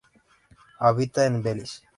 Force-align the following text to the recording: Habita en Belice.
Habita 0.79 1.27
en 1.27 1.43
Belice. 1.43 1.83